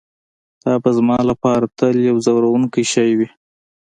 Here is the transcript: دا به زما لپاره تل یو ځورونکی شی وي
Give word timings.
دا 0.63 0.73
به 0.83 0.89
زما 0.97 1.17
لپاره 1.31 1.65
تل 1.77 1.95
یو 2.09 2.15
ځورونکی 2.25 2.83
شی 2.91 3.09
وي 3.17 3.27